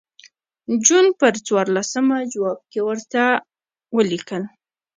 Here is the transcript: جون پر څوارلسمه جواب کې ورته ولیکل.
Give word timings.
جون 0.85 1.05
پر 1.19 1.33
څوارلسمه 1.45 2.17
جواب 2.31 2.59
کې 2.71 2.79
ورته 2.87 3.21
ولیکل. 3.95 4.43